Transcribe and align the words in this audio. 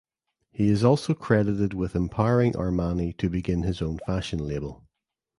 He 0.51 0.69
is 0.69 0.83
also 0.83 1.13
credited 1.13 1.75
with 1.75 1.95
empowering 1.95 2.53
Armani 2.53 3.15
to 3.17 3.29
begin 3.29 3.61
his 3.61 3.83
own 3.83 3.99
fashion 4.07 4.39
label. 4.47 4.83